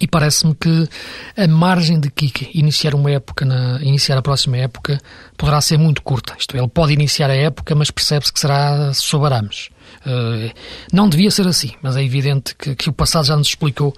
[0.00, 0.88] E parece-me que
[1.36, 5.00] a margem de Kike iniciar uma época, na, iniciar a próxima época,
[5.36, 6.36] poderá ser muito curta.
[6.38, 9.26] Isto é, ele pode iniciar a época, mas percebe-se que será sob.
[9.26, 10.52] Uh,
[10.92, 13.92] não devia ser assim, mas é evidente que, que o passado já nos explicou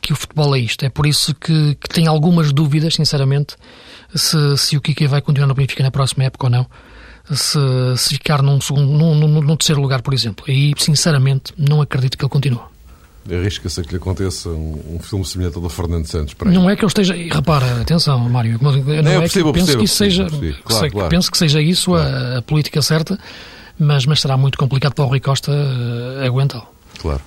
[0.00, 0.84] que o futebol é isto.
[0.84, 3.56] É por isso que, que tenho algumas dúvidas, sinceramente,
[4.14, 6.66] se, se o Kike vai continuar no Benfica na próxima época ou não.
[7.32, 7.58] Se,
[7.96, 10.44] se ficar num, segundo, num, num, num terceiro lugar, por exemplo.
[10.48, 12.60] E, sinceramente, não acredito que ele continue.
[13.30, 16.34] Arrisca-se a que lhe aconteça um, um filme semelhante ao do Fernando Santos.
[16.34, 17.14] Para não é que ele esteja.
[17.14, 18.58] Repara, atenção, Mário.
[18.60, 20.26] Não, não é, é possível, que penso que isso seja.
[20.26, 21.08] Claro, sei, claro.
[21.08, 22.34] Penso que seja isso claro.
[22.34, 23.18] a, a, política certa,
[23.78, 26.66] mas, mas será muito complicado para o Rui Costa uh, aguentá-lo.
[27.00, 27.22] Claro.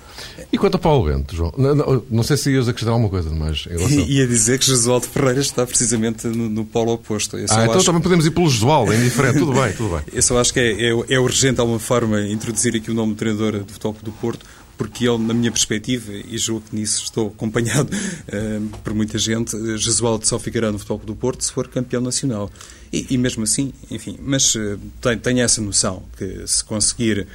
[0.52, 1.52] E quanto a Paulo Bento, João?
[1.58, 3.64] Não, não, não, sei se ias acrescentar alguma coisa, mas.
[3.64, 3.98] Relação...
[3.98, 7.36] Ia dizer que Josualdo Ferreira está precisamente no, no polo oposto.
[7.36, 7.84] Eu ah, então acho...
[7.84, 9.38] também podemos ir pelo Josualdo, é indiferente.
[9.38, 10.04] tudo bem, tudo bem.
[10.14, 13.14] Eu só acho que é, é, é urgente, de alguma forma, introduzir aqui o nome
[13.14, 14.46] do treinador do Futebol do Porto,
[14.78, 19.56] porque ele, na minha perspectiva, e julgo que nisso estou acompanhado uh, por muita gente,
[19.76, 22.48] Jesualdo só ficará no Futebol do Porto se for campeão nacional.
[22.92, 27.26] E, e mesmo assim, enfim, mas uh, tenho, tenho essa noção que se conseguir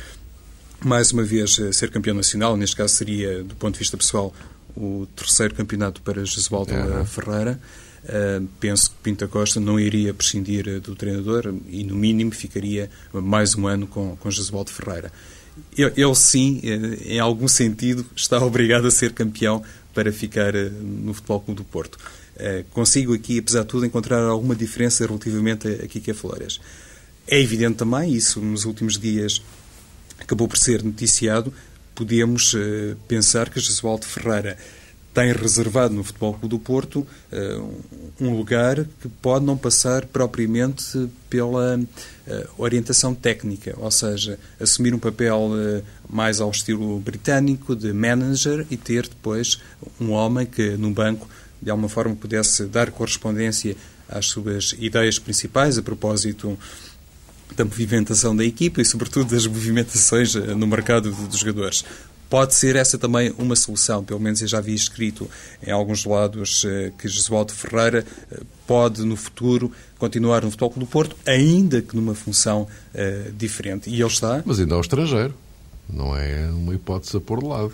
[0.84, 4.34] mais uma vez eh, ser campeão nacional, neste caso seria, do ponto de vista pessoal,
[4.76, 7.06] o terceiro campeonato para Jesualdo uhum.
[7.06, 7.60] Ferreira.
[8.02, 12.89] Uh, penso que Pinta Costa não iria prescindir eh, do treinador e, no mínimo, ficaria
[13.12, 15.12] mais um ano com, com Jesualdo Ferreira.
[15.78, 16.62] Ele, ele, sim,
[17.06, 19.62] em algum sentido, está obrigado a ser campeão
[19.94, 21.98] para ficar no Futebol Clube do Porto.
[22.38, 26.62] Uh, consigo aqui, apesar de tudo, encontrar alguma diferença relativamente a, a Kike Flores.
[27.28, 29.42] É evidente também, isso nos últimos dias
[30.19, 31.53] acabou por ser noticiado,
[31.95, 34.58] podemos uh, pensar que Jesualdo Ferreira
[35.13, 36.99] tem reservado no Futebol Clube do Porto
[37.32, 37.84] uh,
[38.21, 41.84] um lugar que pode não passar propriamente pela uh,
[42.58, 48.77] orientação técnica, ou seja, assumir um papel uh, mais ao estilo britânico de manager e
[48.77, 49.60] ter depois
[49.99, 51.27] um homem que no banco
[51.62, 53.75] de alguma forma pudesse dar correspondência
[54.08, 56.58] às suas ideias principais a propósito
[57.56, 61.84] da movimentação da equipa e, sobretudo, das movimentações eh, no mercado dos jogadores.
[62.30, 65.28] Pode ser essa também uma solução, pelo menos eu já vi escrito
[65.66, 70.86] em alguns lados eh, que Jesualdo Ferreira eh, pode, no futuro, continuar no Futebol do
[70.86, 73.90] Porto, ainda que numa função uh, diferente.
[73.90, 74.44] E ele está...
[74.46, 75.34] Mas ainda ao estrangeiro.
[75.90, 77.74] Não é uma hipótese a pôr de lado.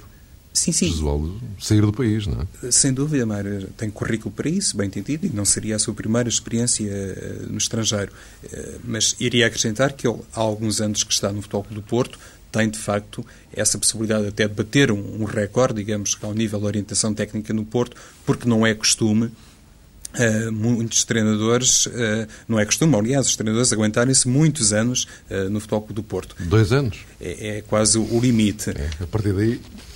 [0.56, 0.88] Sim, sim.
[0.88, 2.72] Jesualdo sair do país, não é?
[2.72, 3.68] Sem dúvida, Mário.
[3.78, 7.58] Tem currículo para isso, bem entendido, e não seria a sua primeira experiência uh, no
[7.58, 8.12] estrangeiro.
[8.44, 12.18] Uh, mas iria acrescentar que ele, há alguns anos que está no Futebol do Porto,
[12.54, 16.66] tem de facto essa possibilidade até de bater um, um recorde, digamos, ao nível de
[16.66, 19.32] orientação técnica no Porto, porque não é costume
[20.16, 21.92] Uh, muitos treinadores, uh,
[22.48, 26.38] não é costume, aliás, os treinadores aguentarem-se muitos anos uh, no Futebol do Porto.
[26.40, 27.00] Dois anos?
[27.20, 28.70] É, é quase o limite.
[28.70, 29.95] É, a partir daí eh,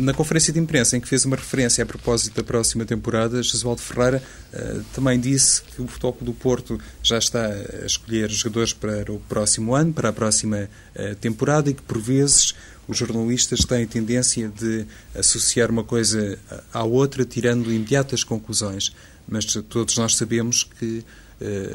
[0.00, 3.80] na conferência de imprensa em que fez uma referência a propósito da próxima temporada, Jesualdo
[3.80, 9.12] Ferreira eh, também disse que o Futebol do Porto já está a escolher jogadores para
[9.12, 12.54] o próximo ano, para a próxima eh, temporada e que, por vezes,
[12.88, 16.38] os jornalistas têm tendência de associar uma coisa
[16.72, 18.92] à outra, tirando imediatas conclusões.
[19.28, 21.04] Mas todos nós sabemos que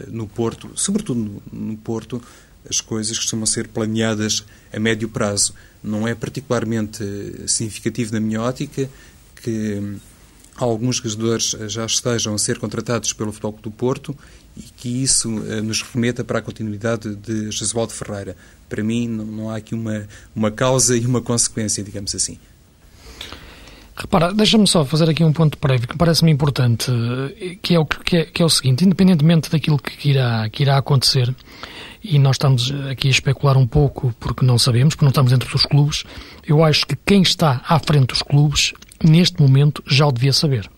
[0.10, 2.22] no Porto, sobretudo no Porto,
[2.70, 5.54] as coisas costumam ser planeadas a médio prazo.
[5.84, 7.04] Não é particularmente
[7.48, 8.90] significativo na minha ótica
[9.42, 9.98] que
[10.56, 14.18] alguns jogadores já estejam a ser contratados pelo Futebol do Porto
[14.56, 18.36] e que isso eh, nos remeta para a continuidade de Jesualdo Ferreira.
[18.68, 22.40] Para mim, não, há aqui uma, uma causa e uma consequência, digamos assim.
[23.96, 26.92] Repara, deixa-me só fazer aqui um ponto prévio que parece-me importante,
[27.62, 30.78] que é, o, que, é, que é o seguinte, independentemente daquilo que irá, que irá
[30.78, 31.34] acontecer,
[32.08, 35.50] e nós estamos aqui a especular um pouco porque não sabemos, porque não estamos dentro
[35.52, 36.04] dos clubes,
[36.46, 40.70] eu acho que quem está à frente dos clubes, neste momento, já o devia saber.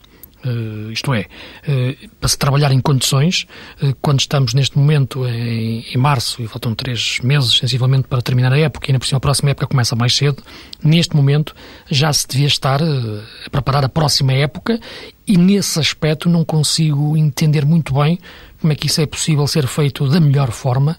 [0.43, 1.27] Uh, isto é,
[1.67, 3.45] uh, para se trabalhar em condições,
[3.83, 8.53] uh, quando estamos neste momento em, em, março e faltam três meses sensivelmente para terminar
[8.53, 10.41] a época e ainda por cima a próxima época começa mais cedo,
[10.81, 11.53] neste momento
[11.91, 14.79] já se devia estar a preparar a próxima época
[15.27, 18.17] e nesse aspecto não consigo entender muito bem
[18.59, 20.97] como é que isso é possível ser feito da melhor forma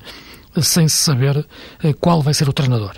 [0.60, 1.46] sem se saber
[2.00, 2.92] qual vai ser o treinador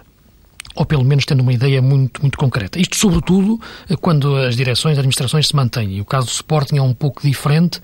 [0.75, 2.81] ou pelo menos tendo uma ideia muito, muito concreta.
[2.81, 3.61] Isto, sobretudo,
[4.01, 6.01] quando as direções, as administrações se mantêm.
[6.01, 7.81] O caso do Sporting é um pouco diferente,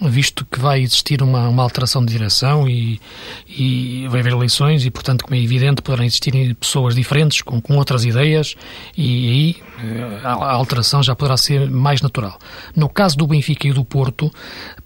[0.00, 3.00] visto que vai existir uma, uma alteração de direção e,
[3.48, 7.76] e, vai haver eleições e, portanto, como é evidente, poderão existir pessoas diferentes com, com
[7.76, 8.54] outras ideias
[8.96, 12.38] e aí eh, a, alteração já poderá ser mais natural.
[12.74, 14.30] No caso do Benfica e do Porto,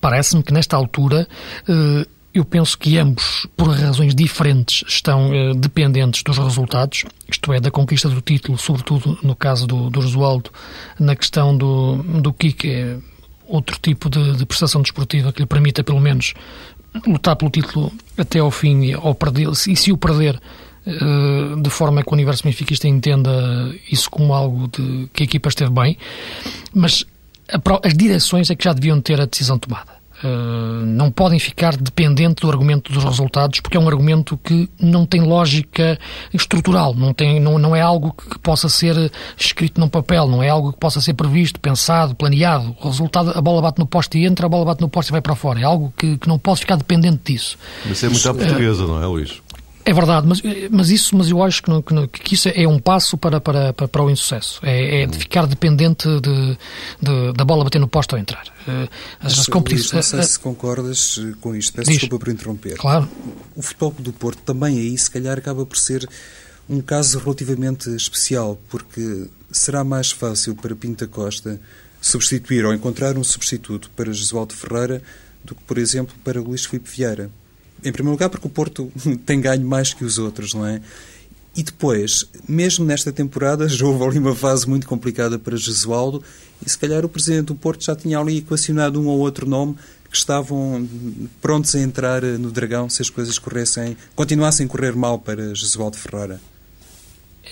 [0.00, 1.26] parece-me que nesta altura
[1.68, 7.58] eh, eu penso que ambos, por razões diferentes, estão eh, dependentes dos resultados, isto é,
[7.58, 10.50] da conquista do título, sobretudo no caso do, do Josualdo,
[10.98, 13.00] na questão do, do Kike,
[13.50, 16.34] outro tipo de, de prestação desportiva que lhe permita, pelo menos,
[17.06, 20.40] lutar pelo título até ao fim, ao perder, e se o perder,
[20.86, 23.30] eh, de forma que o universo benfiquista entenda
[23.90, 25.96] isso como algo de, que a equipa esteve bem,
[26.74, 27.04] mas
[27.82, 29.99] as direções é que já deviam ter a decisão tomada.
[30.22, 35.06] Uh, não podem ficar dependentes do argumento dos resultados, porque é um argumento que não
[35.06, 35.98] tem lógica
[36.32, 40.48] estrutural, não, tem, não, não é algo que possa ser escrito num papel, não é
[40.48, 42.76] algo que possa ser previsto, pensado, planeado.
[42.80, 45.12] O resultado, a bola bate no poste e entra, a bola bate no poste e
[45.12, 45.60] vai para fora.
[45.60, 47.56] É algo que, que não pode ficar dependente disso.
[47.86, 49.40] Mas é muito à portuguesa, uh, não é, Luís?
[49.84, 52.78] É verdade, mas, mas, isso, mas eu acho que, não, que, que, isso é um
[52.78, 54.60] passo para, para, para, para o insucesso.
[54.62, 56.58] É, é de ficar dependente de,
[57.00, 58.44] de, da bola bater no posto ou entrar.
[58.68, 58.88] Eh,
[59.20, 60.12] as, as competições.
[60.12, 61.72] Não sei se concordas eh, com isto.
[61.72, 62.00] Peço Diz.
[62.00, 62.76] desculpa por interromper.
[62.76, 63.08] Claro.
[63.56, 66.06] O futebol do Porto também aí, se calhar, acaba por ser
[66.68, 71.60] um caso relativamente especial, porque será mais fácil para Pinta Costa
[72.00, 75.02] substituir ou encontrar um substituto para Jesualdo Ferreira
[75.44, 77.30] do que, por exemplo, para Luís Filipe Vieira
[77.84, 78.92] em primeiro lugar, porque o Porto
[79.26, 80.80] tem ganho mais que os outros, não é?
[81.56, 86.22] E depois, mesmo nesta temporada, já houve ali uma fase muito complicada para Jesualdo
[86.64, 89.76] e se calhar o Presidente do Porto já tinha ali equacionado um ou outro nome
[90.10, 90.88] que estavam
[91.40, 95.96] prontos a entrar no Dragão se as coisas corressem, continuassem a correr mal para Jesualdo
[95.96, 96.40] Ferrara.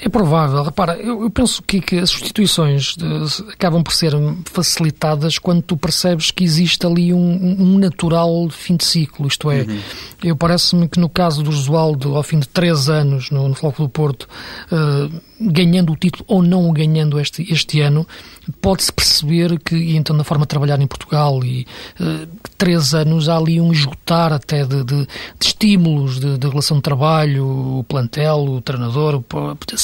[0.00, 0.62] É provável.
[0.62, 3.04] Repara, eu, eu penso que, que, as substituições de,
[3.52, 4.12] acabam por ser
[4.44, 9.26] facilitadas quando tu percebes que existe ali um, um natural fim de ciclo.
[9.26, 9.78] Isto é, uhum.
[10.22, 13.82] eu parece-me que no caso do Josualdo, ao fim de três anos no, no Floco
[13.82, 14.28] do Porto,
[14.70, 18.06] uh, ganhando o título ou não o ganhando este, este ano,
[18.60, 21.66] pode-se perceber que, e então na forma de trabalhar em Portugal, e
[22.00, 26.82] uh, três anos há ali um esgotar até de, de, de estímulos de, relação de
[26.82, 29.22] trabalho, o plantel, o treinador,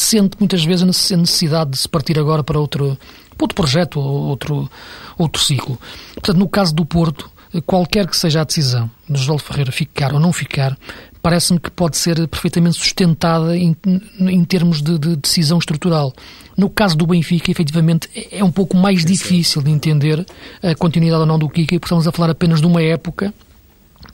[0.05, 2.99] sente muitas vezes a necessidade de se partir agora para outro,
[3.39, 4.71] outro projeto ou outro,
[5.19, 5.79] outro ciclo.
[6.15, 7.31] Portanto, no caso do Porto,
[7.63, 10.77] qualquer que seja a decisão do José Ferreira ficar ou não ficar,
[11.23, 13.77] parece-me que pode ser perfeitamente sustentada em,
[14.21, 16.13] em termos de, de, decisão estrutural.
[16.57, 20.25] No caso do Benfica, efetivamente, é, é um pouco mais difícil de entender
[20.63, 23.33] a continuidade ou não do Kika, porque estamos a falar apenas de uma época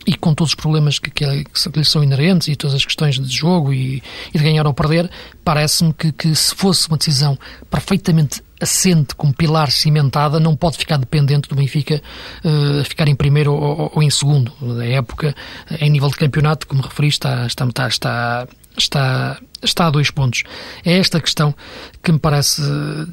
[0.06, 3.18] e com todos os problemas que, que, que lhe são inerentes e todas as questões
[3.18, 5.10] de jogo e, e de ganhar ou perder,
[5.44, 7.38] parece-me que, que se fosse uma decisão
[7.70, 12.02] perfeitamente assente como pilar cimentada, não pode ficar dependente do Benfica
[12.44, 14.52] uh, ficar em primeiro ou, ou, em segundo.
[14.76, 15.34] Da época,
[15.80, 20.42] em nível de campeonato, como referiste, está, está, está, está, está a dois pontos.
[20.84, 21.54] É esta questão
[22.02, 22.62] que me parece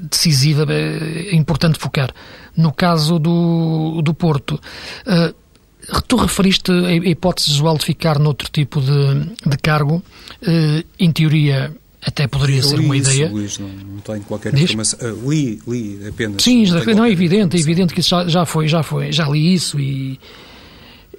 [0.10, 2.12] decisiva, é importante focar.
[2.56, 4.60] No caso do, do Porto,
[5.06, 5.47] uh,
[6.08, 10.04] Tu referiste a hipótese usual de ficar noutro tipo de, de cargo.
[10.42, 11.74] Uh, em teoria,
[12.06, 13.30] até poderia ser uma isso, ideia.
[13.32, 14.64] Luís, não, não tenho qualquer Diz?
[14.64, 15.00] informação.
[15.14, 16.44] Uh, li, li apenas.
[16.44, 19.30] Sim, não, não é evidente, é evidente que isso já, já foi, já foi, já
[19.30, 20.20] li isso e,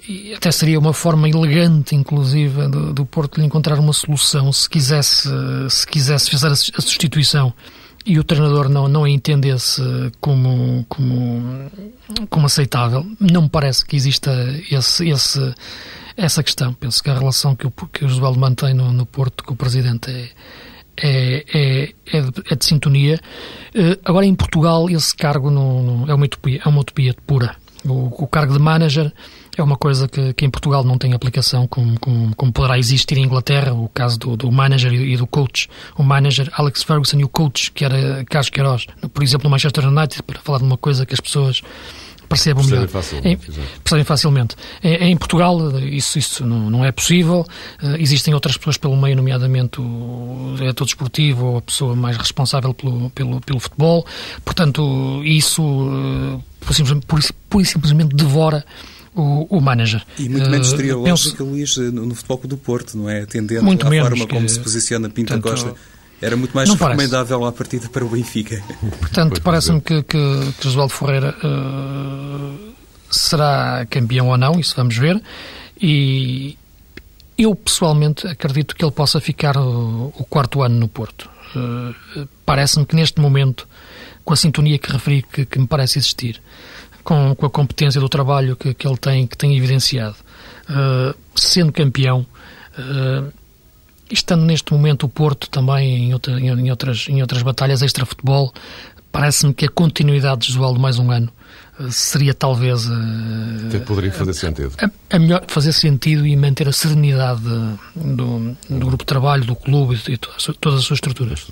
[0.07, 4.69] e até seria uma forma elegante, inclusive, do, do Porto lhe encontrar uma solução se
[4.69, 5.29] quisesse,
[5.69, 7.53] se quisesse fazer a, a substituição
[8.05, 9.81] e o treinador não, não a entendesse
[10.19, 11.69] como, como,
[12.29, 14.31] como aceitável, não me parece que exista
[14.71, 15.53] esse, esse,
[16.15, 16.73] essa questão.
[16.73, 19.57] Penso que a relação que o, que o Josualdo mantém no, no Porto com o
[19.57, 20.31] Presidente é,
[21.01, 23.19] é, é, é, de, é de sintonia.
[23.75, 27.55] Uh, agora, em Portugal, esse cargo não, é, uma utopia, é uma utopia pura.
[27.85, 29.11] O, o cargo de manager
[29.61, 33.17] é uma coisa que, que em Portugal não tem aplicação, como, como, como, poderá existir
[33.17, 35.69] em Inglaterra, o caso do, do manager e, do coach.
[35.97, 39.87] O manager Alex Ferguson e o coach, que era Carlos Queiroz, por exemplo, no Manchester
[39.87, 41.61] United, para falar de uma coisa que as pessoas
[42.29, 42.87] percebam melhor.
[42.87, 43.37] Facilmente, em,
[43.79, 44.55] percebem facilmente.
[44.83, 47.45] Em, em, Portugal isso, isso não, não é possível.
[47.81, 52.73] Uh, existem outras pessoas pelo meio, nomeadamente o diretor desportivo ou a pessoa mais responsável
[52.73, 54.05] pelo, pelo, pelo futebol.
[54.45, 57.05] Portanto, isso uh, por, simplesmente,
[57.49, 58.63] por, simplesmente devora
[59.15, 60.03] o, o manager.
[60.17, 61.43] E muito menos teria uh, lógica, penso...
[61.43, 63.21] Luís, no, no Futebol do Porto, não é?
[63.21, 65.73] Atendendo muito à forma como se posiciona Pinto tanto, Costa.
[66.21, 68.61] Era muito mais recomendável à partida para o Benfica.
[68.99, 72.73] Portanto, parece-me que, que, que Josualdo Ferreira uh,
[73.09, 75.21] será campeão ou não, isso vamos ver.
[75.81, 76.57] E
[77.37, 81.29] eu, pessoalmente, acredito que ele possa ficar o, o quarto ano no Porto.
[81.55, 83.65] Uh, parece-me que neste momento,
[84.25, 86.41] com a sintonia que referi que, que me parece existir,
[87.03, 90.15] com, com, a competência do trabalho que, que ele tem, que tem evidenciado,
[90.69, 92.25] uh, sendo campeão,
[92.77, 93.31] uh,
[94.09, 98.53] estando neste momento o Porto também em, outra, em outras, em outras batalhas extra-futebol,
[99.11, 101.31] parece-me que a continuidade de Joel de mais um ano
[101.79, 102.87] eh, seria talvez
[103.67, 104.71] Até poderia fazer sentido.
[104.79, 107.41] a, a, melhor fazer sentido e manter a serenidade
[107.95, 111.47] do, do grupo de trabalho do clube e toda a sua, todas as suas estruturas.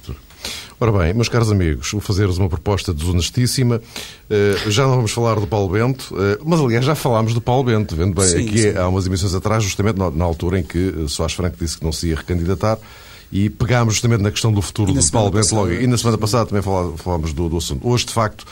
[0.79, 3.81] Ora bem, meus caros amigos, vou fazer-vos uma proposta desonestíssima.
[4.29, 7.63] Uh, já não vamos falar do Paulo Bento, uh, mas aliás já falámos do Paulo
[7.63, 8.77] Bento, vendo bem, sim, aqui sim.
[8.77, 11.83] há umas emissões atrás, justamente na, na altura em que uh, Soares Franco disse que
[11.83, 12.77] não se ia recandidatar
[13.31, 15.71] e pegámos justamente na questão do futuro do Paulo Bento logo.
[15.71, 16.61] E na semana passada também
[16.95, 17.85] falámos do, do assunto.
[17.85, 18.45] Hoje, de facto,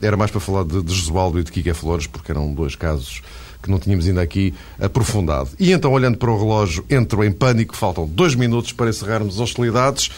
[0.00, 3.20] era mais para falar de, de Josualdo e de Kike Flores, porque eram dois casos
[3.62, 5.50] que não tínhamos ainda aqui aprofundado.
[5.58, 9.40] E então, olhando para o relógio, entro em pânico, faltam dois minutos para encerrarmos as
[9.40, 10.10] hostilidades.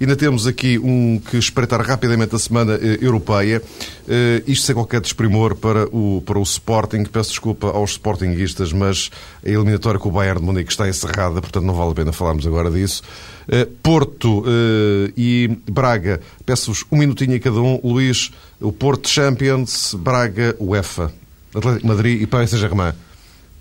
[0.00, 3.62] Ainda temos aqui um que espreitar rapidamente a semana eh, europeia.
[4.08, 7.04] Eh, isto sem qualquer desprimor para o, para o Sporting.
[7.04, 9.10] Peço desculpa aos Sportinguistas, mas
[9.44, 12.46] a eliminatória com o Bayern de Munique está encerrada, portanto não vale a pena falarmos
[12.46, 13.02] agora disso.
[13.48, 17.80] Eh, Porto eh, e Braga, peço-vos um minutinho a cada um.
[17.82, 21.12] Luís, o Porto Champions, Braga, UEFA.
[21.54, 22.92] Atlético Madrid e Paris Saint-Germain.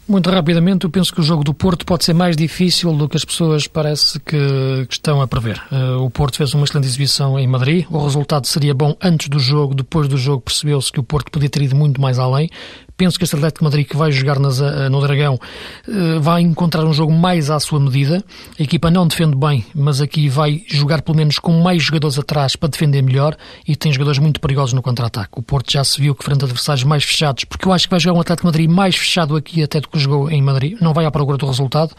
[0.08, 3.18] Muito rapidamente, eu penso que o jogo do Porto pode ser mais difícil do que
[3.18, 5.60] as pessoas parece que, que estão a prever.
[5.72, 9.40] Uh, o Porto fez uma excelente exibição em Madrid, o resultado seria bom antes do
[9.40, 12.52] jogo, depois do jogo percebeu-se que o Porto podia ter ido muito mais além.
[12.98, 15.38] Penso que este Atlético Madrid que vai jogar nas, eh, no Dragão
[15.86, 18.24] eh, vai encontrar um jogo mais à sua medida.
[18.58, 22.56] A equipa não defende bem, mas aqui vai jogar pelo menos com mais jogadores atrás
[22.56, 23.36] para defender melhor
[23.68, 25.32] e tem jogadores muito perigosos no contra-ataque.
[25.36, 27.92] O Porto já se viu que frente a adversários mais fechados, porque eu acho que
[27.92, 30.78] vai jogar um Atlético Madrid mais fechado aqui até do que jogou em Madrid.
[30.80, 31.94] Não vai à procura do resultado.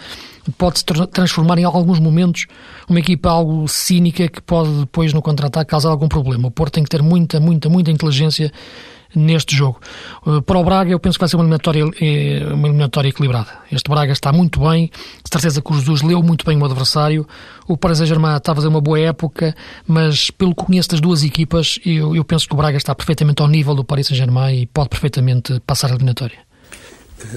[0.56, 2.46] Pode se transformar em alguns momentos
[2.88, 6.48] uma equipa algo cínica que pode depois no contra-ataque causar algum problema.
[6.48, 8.50] O Porto tem que ter muita, muita, muita inteligência
[9.14, 9.80] neste jogo.
[10.26, 13.50] Eh, para o Braga, eu penso que vai ser uma eliminatória, eh, uma eliminatória equilibrada.
[13.70, 17.26] Este Braga está muito bem, de certeza que o Jesus leu muito bem o adversário.
[17.66, 19.54] O Paris Saint-Germain está a fazer uma boa época,
[19.86, 23.42] mas pelo que conheço das duas equipas, eu, eu penso que o Braga está perfeitamente
[23.42, 26.45] ao nível do Paris Saint-Germain e pode perfeitamente passar a eliminatória.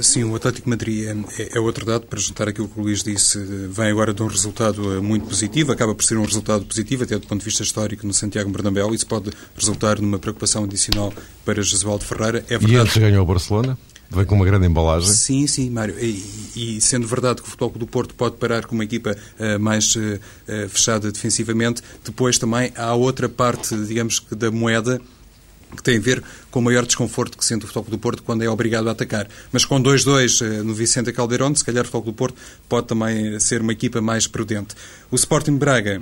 [0.01, 3.39] Sim, o Atlético Madrid é, é, outro dado para juntar aquilo que o Luís disse.
[3.69, 7.17] Vem agora de um resultado eh, muito positivo, acaba por ser um resultado positivo, até
[7.17, 8.93] do ponto de vista histórico, no Santiago Bernabéu.
[8.93, 11.13] Isso pode resultar numa preocupação adicional
[11.45, 12.39] para Jesualdo Ferreira.
[12.49, 12.73] É verdade...
[12.73, 13.77] E antes ganhou o Barcelona?
[14.11, 15.13] Vem com uma grande embalagem.
[15.13, 15.95] Sim, sim, Mário.
[15.99, 16.23] E,
[16.55, 19.95] e, sendo verdade que o Futebol do Porto pode parar com uma equipa uh, mais
[19.95, 20.19] uh,
[20.67, 24.99] fechada defensivamente, depois também há outra parte, digamos que da moeda
[25.76, 28.43] que tem a ver com o maior desconforto que sente o Futebol do Porto quando
[28.43, 29.28] é obrigado a atacar.
[29.51, 33.39] Mas com 2-2 eh, no Vicente Caldeirão, se calhar o Futebol do Porto pode também
[33.39, 34.76] ser uma equipa mais prudente.
[35.11, 36.01] O Sporting Braga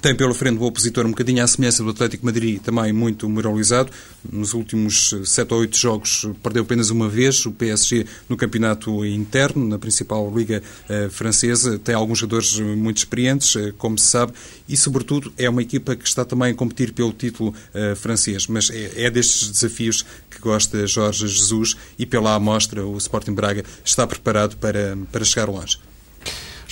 [0.00, 3.90] tem pela frente o opositor um bocadinho à semelhança do Atlético Madrid, também muito moralizado.
[4.30, 9.66] Nos últimos 7 ou 8 jogos perdeu apenas uma vez o PSG no campeonato interno,
[9.66, 11.78] na principal liga uh, francesa.
[11.78, 14.32] Tem alguns jogadores muito experientes, uh, como se sabe,
[14.68, 18.46] e sobretudo é uma equipa que está também a competir pelo título uh, francês.
[18.46, 23.64] Mas é, é, destes desafios que gosta Jorge Jesus e pela amostra o Sporting Braga
[23.84, 25.78] está preparado para, para chegar longe.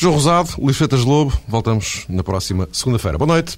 [0.02, 3.16] João Rosado, Luís Freitas Lobo, voltamos na próxima segunda-feira.
[3.16, 3.56] Boa noite.